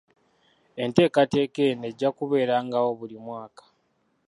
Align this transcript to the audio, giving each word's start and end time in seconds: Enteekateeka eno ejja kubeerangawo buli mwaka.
Enteekateeka 0.83 1.59
eno 1.71 1.85
ejja 1.91 2.09
kubeerangawo 2.17 2.89
buli 2.99 3.17
mwaka. 3.25 3.63